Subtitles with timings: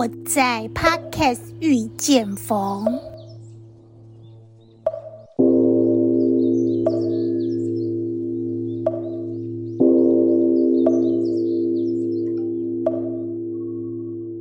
[0.00, 2.86] 我在 Podcast 遇见逢。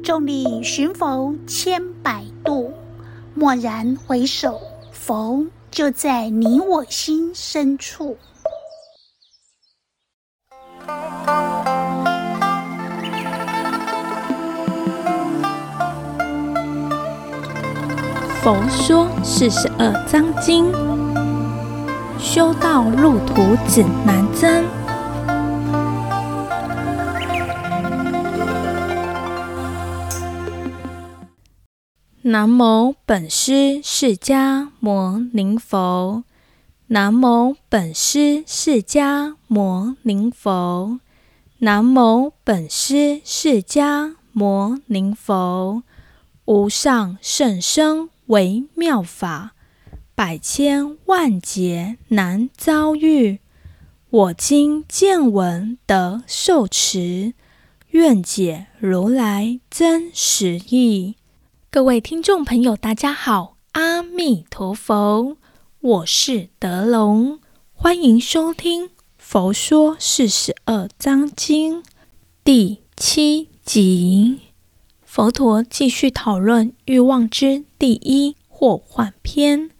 [0.01, 2.71] 众里寻佛千百度，
[3.35, 4.61] 蓦然回首，
[4.93, 8.15] 佛就在你我心深处。
[18.41, 20.71] 佛说四十二章经，
[22.17, 24.63] 修道路途指南针。
[32.21, 36.23] 南无本师释迦牟尼佛，
[36.87, 41.01] 南无本师释迦牟尼佛，
[41.57, 45.83] 南无本师释迦牟尼佛，
[46.45, 48.09] 无上甚深。
[48.29, 49.55] 为妙法，
[50.13, 53.39] 百千万劫难遭遇。
[54.11, 57.33] 我今见闻得受持，
[57.89, 61.15] 愿解如来真实义。
[61.71, 65.37] 各位听众朋友，大家好，阿弥陀佛，
[65.79, 67.39] 我是德龙，
[67.73, 68.85] 欢迎收听
[69.17, 71.81] 《佛说四十二章经》
[72.43, 74.48] 第七集。
[75.11, 79.71] 佛陀继续讨论欲望之第一祸患篇，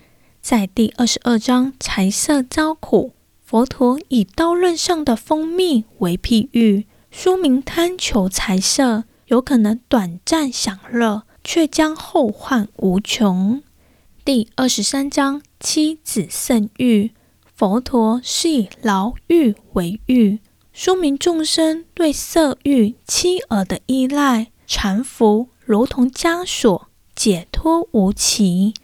[0.41, 3.13] 在第二十二章财色遭苦，
[3.45, 13.61] 佛陀以刀刃上的蜂蜜为譬喻，说明贪求财色有可能短暂享乐，却将后患无穷。
[14.25, 17.11] 第二十三章妻子胜欲，
[17.53, 20.39] 佛陀是以牢狱为喻，
[20.73, 24.47] 说明众生对色欲、妻儿的依赖。
[24.72, 28.75] 缠缚如同枷锁，解脱无期，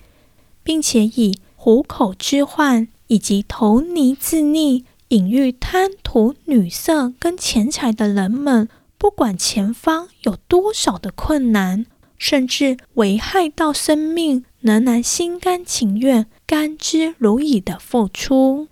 [0.63, 11.85] 并且以虎口之患以及投泥自溺、隐喻贪图女色跟钱财的人们，不管前方有多少的困难，
[12.18, 18.68] 甚至危害到生命，仍然心甘情愿、甘之如饴的付出。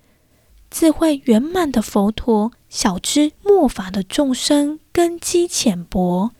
[0.68, 6.32] 智慧圆满的佛陀，晓知末法的众生根基浅薄。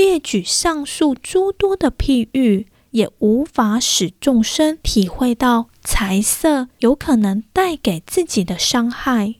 [0.00, 9.34] 列举上述诸多的譬喻，也无法使众生体会到财色有可能带给自己的伤害。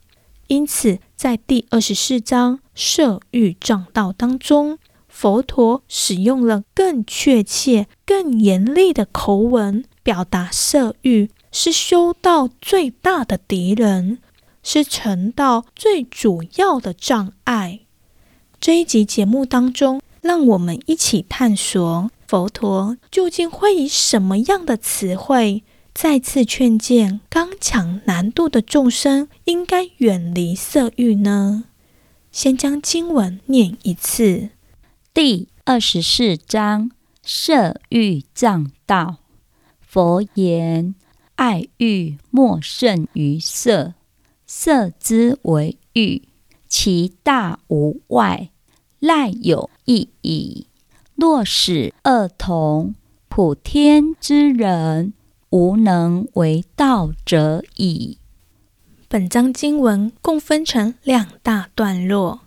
[0.49, 4.79] 因此，在第二十四章色欲障道当中，
[5.09, 14.19] 佛陀使用了更确切、更严厉的口吻，表达色欲是修道最大的敌人，
[14.63, 17.81] 是成道最主要的障碍。
[18.61, 25.65] 这一集节目当中，让我们一起探索佛陀究竟会以什么样的词汇，
[25.95, 31.65] 再次劝谏刚强难度的众生应该远离色欲呢？
[32.31, 34.51] 先将经文念一次：
[35.13, 36.91] 第二十四章
[37.23, 39.17] 色欲障道。
[39.81, 40.95] 佛言：
[41.35, 43.95] 爱欲莫胜于色，
[44.47, 46.29] 色之为欲，
[46.69, 48.51] 其大无外。
[49.01, 50.67] 赖有一矣。
[51.17, 52.95] 若使二同，
[53.29, 55.13] 普天之人，
[55.51, 58.19] 无能为道者矣。
[59.09, 62.43] 本章经文共分成两大段落。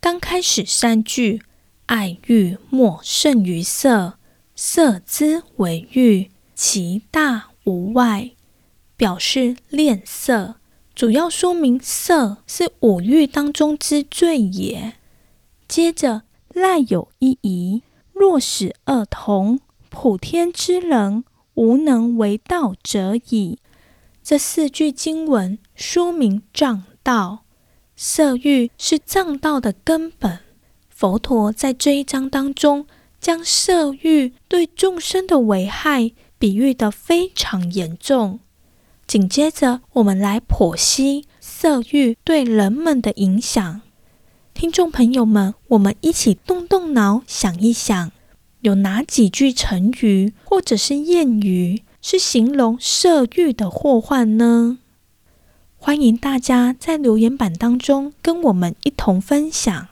[0.00, 1.42] 刚开始三句
[1.86, 4.14] ：“爱欲莫胜于色，
[4.56, 8.30] 色之为欲，其大无外。”
[8.96, 10.56] 表示恋色，
[10.94, 14.94] 主要说明色是五欲当中之最也。
[15.70, 16.22] 接着，
[16.52, 21.22] 赖有一疑，若使二同，普天之人，
[21.54, 23.60] 无能为道者矣。
[24.20, 27.44] 这四句经文说明障道，
[27.94, 30.40] 色欲是障道的根本。
[30.88, 32.88] 佛陀在这一章当中，
[33.20, 38.40] 将色欲对众生的危害比喻得非常严重。
[39.06, 43.82] 紧接着，我们来剖析色欲对人们的影响。
[44.52, 48.12] 听众朋友们，我们一起动动脑，想一想，
[48.60, 54.78] 有哪几句成语或者是谚语是形容色欲的祸患呢？
[55.78, 59.88] 欢迎大家在留言板当中跟我们一同分享。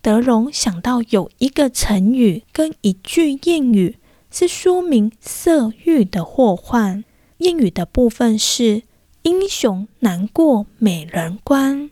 [0.00, 3.98] 德龙想到有一个成语跟一句谚语
[4.32, 7.04] 是说明色欲的祸患。
[7.38, 8.82] 谚语的部分是
[9.22, 11.90] “英雄难过美人关”。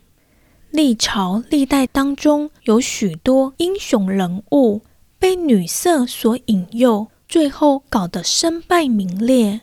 [0.71, 4.83] 历朝历代当中有许多英雄人物，
[5.19, 9.63] 被女色所引诱，最后搞得身败名裂。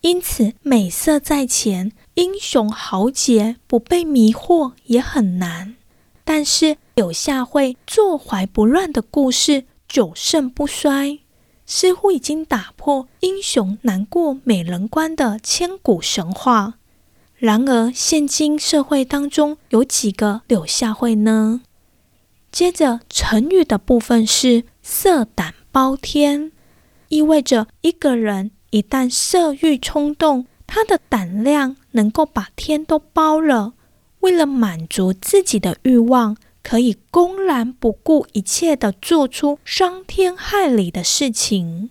[0.00, 5.76] 因此，美色在前，英雄豪杰不被迷惑也很难。
[6.24, 11.18] 但是，柳下惠坐怀不乱的故事久盛不衰，
[11.66, 16.78] 似乎已经打破英雄难过美人关的千古神话。
[17.38, 21.60] 然而，现今社会当中有几个柳下惠呢？
[22.50, 26.50] 接着，成语的部分是“色胆包天”，
[27.10, 33.74] 意味着一个人一旦色欲冲动，他的胆量能够把天都包了。
[34.20, 41.90] 为了满足自己的欲望，可以公然不顾一切地做出伤天害理的事情。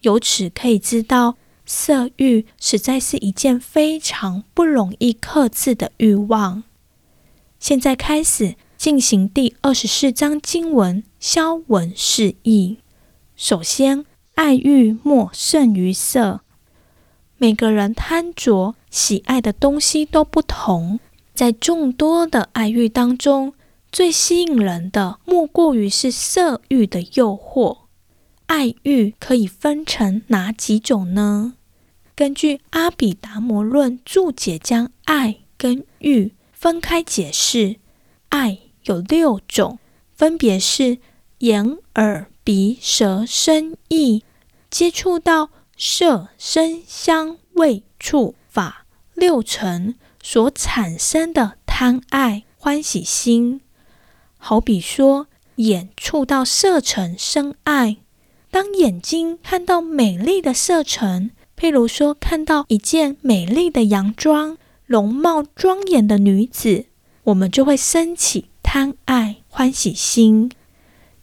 [0.00, 1.36] 由此可以知道，
[1.70, 6.64] 色欲实在是一件非常不容易克制的欲望。
[7.60, 8.56] 现在开始。
[8.80, 12.78] 进行第二十四章经文消文释义。
[13.36, 14.06] 首先，
[14.36, 16.40] 爱欲莫胜于色。
[17.36, 20.98] 每个人贪着喜爱的东西都不同，
[21.34, 23.52] 在众多的爱欲当中，
[23.92, 27.80] 最吸引人的莫过于是色欲的诱惑。
[28.46, 31.56] 爱欲可以分成哪几种呢？
[32.20, 37.76] 根据《阿毗达摩论》注解，将爱跟欲分开解释，
[38.28, 38.58] 爱。
[38.84, 39.78] 有六种，
[40.14, 40.98] 分别是
[41.38, 44.22] 眼、耳、鼻、舌、身、意，
[44.68, 48.84] 接触到色、声、香、味、触、法
[49.14, 53.62] 六尘所产生的贪爱欢喜心。
[54.36, 57.96] 好比说，眼触到色尘生爱，
[58.50, 61.30] 当眼睛看到美丽的色尘，
[61.60, 66.86] 譬如说看到一件美丽的洋装、容貌庄严的女子，
[67.24, 68.46] 我们就会升起。
[68.62, 70.48] 贪爱欢喜心。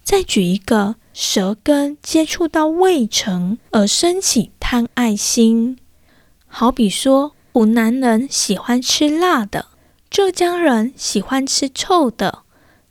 [0.04, 5.78] 再举一个，舌根接触到味尘而升起贪爱心。
[6.46, 9.68] 好比说，湖南人喜欢吃辣的，
[10.10, 12.44] 浙江人喜欢吃臭的，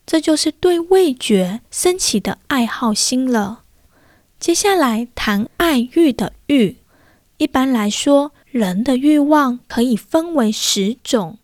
[0.07, 3.65] 这就是对味觉升起的爱好心了。
[4.41, 6.77] 接下来谈爱欲的欲。
[7.39, 11.39] 一般来说，人的欲望可以分为十种。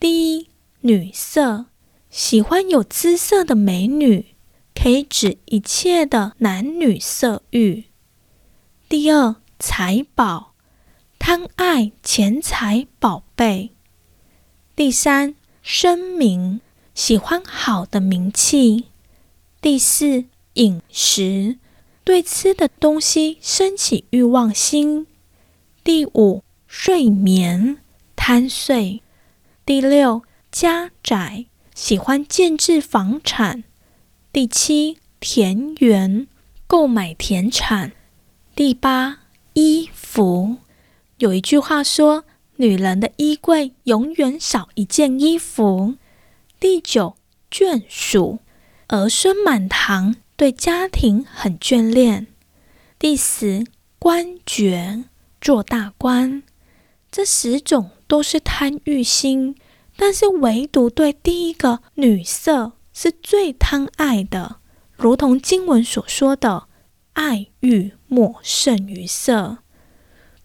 [0.00, 0.48] 第一，
[0.80, 1.66] 女色。
[2.08, 4.34] 喜欢有姿色的美女，
[4.74, 7.84] 可以指一切的男女色欲。
[8.88, 10.54] 第二，财宝，
[11.18, 13.72] 贪爱钱财宝贝。
[14.74, 16.62] 第三，声名，
[16.94, 18.86] 喜欢好的名气。
[19.60, 20.24] 第四，
[20.54, 21.58] 饮食，
[22.02, 25.06] 对吃的东西升起欲望心。
[25.88, 27.78] 第五，睡眠，
[28.14, 29.00] 贪睡。
[29.64, 31.46] 第六，家宅。
[31.74, 33.64] 喜欢建置房产。
[34.30, 36.28] 第七，田园，
[36.66, 37.92] 购买田产。
[38.54, 39.20] 第八，
[39.54, 40.58] 衣服。
[41.16, 42.24] 有一句话说
[42.56, 45.94] ：“女人的衣柜永远少一件衣服。”
[46.60, 47.16] 第九，
[47.50, 48.40] 眷属，
[48.88, 52.26] 儿孙满堂，对家庭很眷恋。
[52.98, 53.64] 第十，
[53.98, 55.04] 官爵，
[55.40, 56.42] 做大官。
[57.10, 59.54] 这十种都是贪欲心。
[59.96, 64.58] 但是，唯独对第一个女色是最贪爱的，
[64.96, 66.68] 如同经文所说的
[67.14, 69.58] “爱欲莫胜于色”。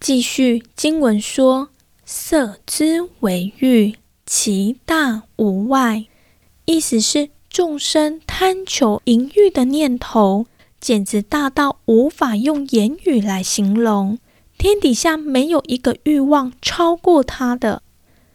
[0.00, 1.68] 继续，经文说
[2.04, 3.94] ：“色之为欲，
[4.26, 6.06] 其大无外。”
[6.66, 10.46] 意思是众生贪求淫欲的念头，
[10.80, 14.18] 简直大到无法用言语来形容。
[14.64, 17.82] 天底下没有一个欲望超过他的。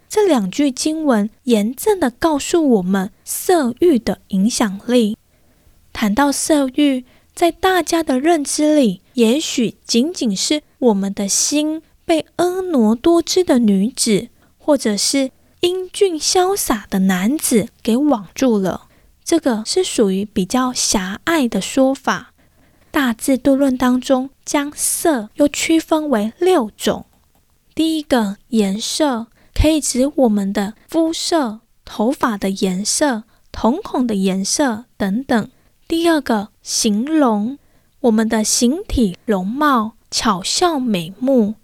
[0.08, 5.18] 这两句经文严正的告诉我们色欲的影响力。
[5.92, 14.28] 谈到色欲，在大家的认知里，也许仅仅是我们的心被婀娜多姿的女子，
[14.60, 15.32] 或者是
[15.62, 18.84] 英俊潇洒的男子给网住了。
[19.24, 22.34] 这个是属于比较狭隘的说法。
[22.92, 27.06] 大智度论当中，将色又区分为六种。
[27.74, 29.28] 第一个颜色。
[29.62, 35.50] 可以指我们的肤色、头发的颜色、瞳孔的颜色等等。
[35.86, 37.60] 第二个，形容
[38.00, 41.56] 我们的形体容貌、巧笑美目。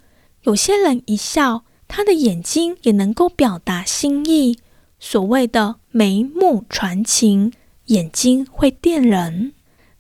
[0.41, 4.60] 有些人一笑，他的眼睛也能够表达心意。
[5.00, 7.53] 所谓的眉目传情，
[7.86, 9.53] 眼睛会电人。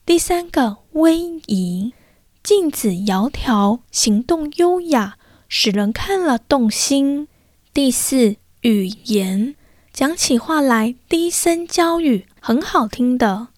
[0.05, 1.93] 第三个，威仪，
[2.41, 5.17] 静止窈窕，行动优雅，
[5.49, 7.27] 使人看了动心。
[7.73, 9.55] 第四，语言，
[9.91, 13.49] 讲起话来低声娇语，很好听的。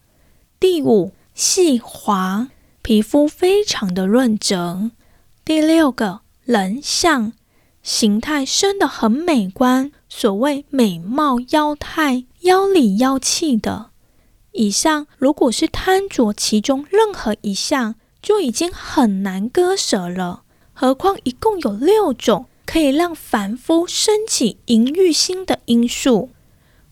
[0.59, 2.47] 第五，细滑，
[2.81, 4.89] 皮肤非常的润泽。
[5.45, 7.33] 第六个，人像，
[7.83, 13.91] 形态生得很美观，所谓美貌妖态，妖里妖气的。
[14.57, 20.43] 以上如果是贪着其中任何一项，就已经很难割舍了。
[20.73, 26.31] 何况一共有六种可以让凡夫生起淫欲心的因素，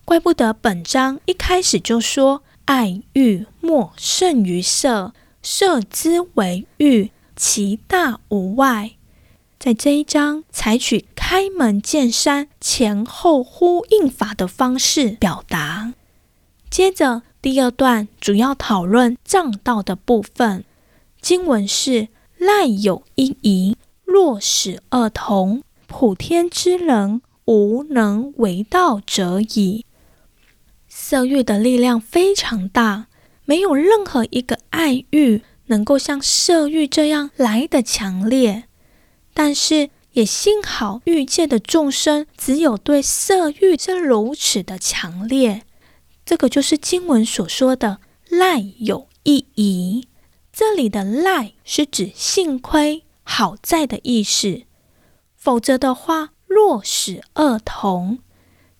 [0.04, 2.42] 怪不得本章一开始就说。
[2.66, 8.96] 爱欲莫胜于色，色之为欲，其大无外。
[9.56, 15.94] 在这一章，采取开门见山、前后呼应法的方式表达。
[16.68, 20.64] 接着第二段主要讨论障道的部分，
[21.20, 29.86] 经文是：赖有一疑，若使二同，普天之人无能为道者矣。
[30.88, 33.06] 色欲的力量非常大，
[33.44, 38.64] 没有任何一个爱欲能够像色欲这样来得强烈。
[39.32, 45.62] 但是也幸好欲界的众生只有对色欲这如此的强烈，
[46.26, 50.08] 这个就是经文所说的“赖有一疑”。
[50.52, 54.62] 这里的“赖”是指幸亏好在的意思，
[55.36, 58.18] 否则的话，若使二同。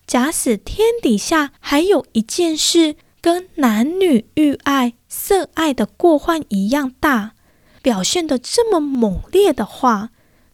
[0.05, 7.31] 假使天底下还有一件事跟男女欲爱、色爱的过患一样大，
[7.81, 10.09] 表现得这么猛烈的话，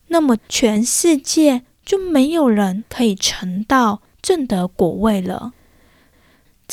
[0.08, 5.54] 那么全世界就没有人可以成道、正得果位了。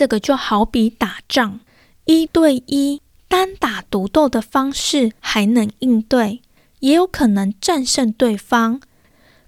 [0.00, 1.60] 这个就好比打仗，
[2.06, 6.40] 一对一单打独斗的方式还能应对，
[6.78, 8.80] 也有可能战胜对方。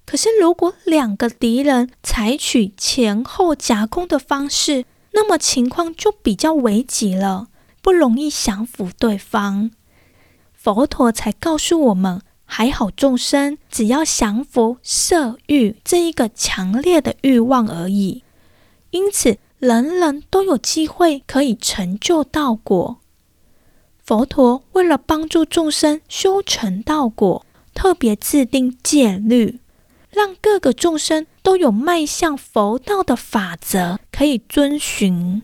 [0.05, 7.47] 可是，如果两个敌人采取前后夹攻的方式，那么情况就比较危急了，
[7.81, 9.71] 不容易降服对方。
[10.53, 18.21] 佛陀才告诉我们，还好众生只要降服色欲这一个强烈的欲望而已。
[18.91, 22.99] 因此，人人都有机会可以成就道果。
[24.03, 29.61] 佛陀为了帮助众生修成道果，特别制定戒律。
[30.09, 35.41] 让各个众生都有迈向佛道的法则可以遵循。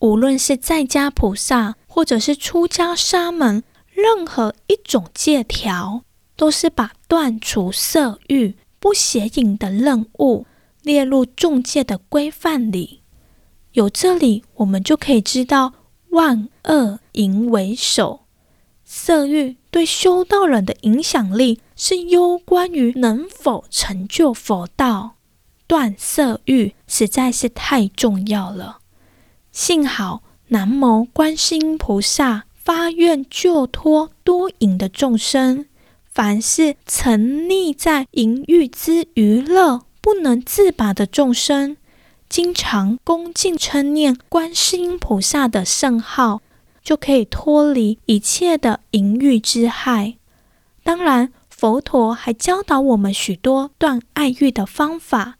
[0.00, 6.02] 无论是在家菩萨，或者是出家沙门，任何一种戒条，
[6.34, 10.46] 都是把断除色欲、不邪淫的任务
[10.82, 13.02] 列入众戒的规范里。
[13.74, 15.72] 有这里，我们就可以知道
[16.10, 18.20] 万恶淫为首。
[18.84, 25.16] 色欲对修道人的影响力是攸关于能否成就佛道，
[25.66, 28.78] 断色欲实在是太重要了。
[29.50, 35.66] 幸好南无观世音菩萨发愿救脱多淫的众生，
[36.12, 41.76] 凡是沉溺在淫欲之娱乐不能自拔的众生，
[42.34, 46.42] 经常恭敬称念观世音菩萨的圣号。
[46.82, 50.16] 就可以脱离一切的淫欲之害。
[50.82, 55.36] 当然，佛陀还教导我们许多断爱欲的方法，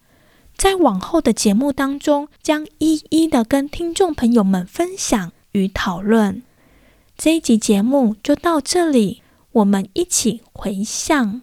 [0.56, 6.42] 在往后的节目当中，将一一的跟听众朋友们分享与讨论。
[7.18, 9.20] 这一集节目就到这里，
[9.50, 11.42] 我们一起回向。